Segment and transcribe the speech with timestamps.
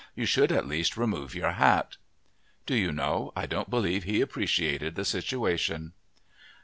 [0.15, 1.97] You should at least remove your hat."
[2.65, 5.93] Do you know, I don't believe he appreciated the situation.